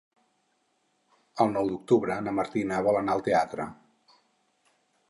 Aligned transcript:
El 1.45 1.53
nou 1.57 1.69
d'octubre 1.73 2.17
na 2.29 2.35
Martina 2.41 2.81
vol 2.89 2.99
anar 3.03 3.19
al 3.19 3.25
teatre. 3.31 3.71